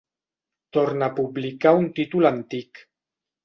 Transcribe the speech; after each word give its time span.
Torna 0.77 1.11
a 1.11 1.15
publicar 1.21 1.77
un 1.83 1.87
títol 2.01 2.33
antic. 2.33 2.87